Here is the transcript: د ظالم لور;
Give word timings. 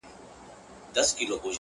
د 0.93 0.97
ظالم 1.07 1.27
لور; 1.29 1.45